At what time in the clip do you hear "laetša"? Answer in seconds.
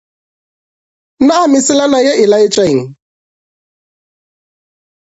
2.31-2.63